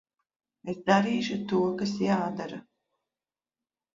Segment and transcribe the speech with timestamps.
[0.71, 2.59] Es darīšu to, kas jādara.